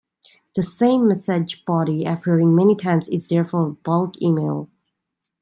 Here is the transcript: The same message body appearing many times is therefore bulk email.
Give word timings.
The 0.55 0.63
same 0.63 1.07
message 1.07 1.63
body 1.63 2.05
appearing 2.05 2.55
many 2.55 2.75
times 2.75 3.07
is 3.07 3.27
therefore 3.27 3.73
bulk 3.83 4.19
email. 4.19 4.67